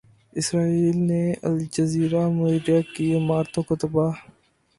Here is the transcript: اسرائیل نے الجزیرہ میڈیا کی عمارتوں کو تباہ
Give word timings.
اسرائیل 0.35 0.97
نے 1.01 1.21
الجزیرہ 1.43 2.23
میڈیا 2.31 2.79
کی 2.93 3.05
عمارتوں 3.17 3.63
کو 3.63 3.75
تباہ 3.75 4.11